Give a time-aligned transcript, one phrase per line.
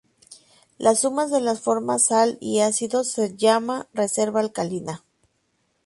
[0.79, 5.03] La suma de las formas sal y ácido se llama reserva alcalina.